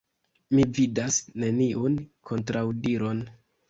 Mi 0.59 0.65
vidas 0.77 1.21
neniun 1.45 2.03
kontraŭdiron. 2.33 3.27